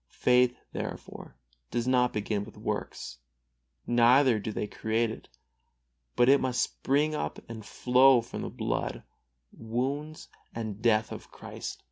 Faith, 0.09 0.57
therefore, 0.71 1.35
does 1.69 1.87
not 1.87 2.11
begin 2.11 2.43
with 2.43 2.57
works, 2.57 3.19
neither 3.85 4.39
do 4.39 4.51
they 4.51 4.65
create 4.65 5.11
it, 5.11 5.29
but 6.15 6.27
it 6.27 6.41
must 6.41 6.63
spring 6.63 7.13
up 7.13 7.37
and 7.47 7.63
flow 7.63 8.19
from 8.19 8.41
the 8.41 8.49
blood, 8.49 9.03
wounds 9.55 10.27
and 10.55 10.81
death 10.81 11.11
of 11.11 11.29
Christ. 11.29 11.77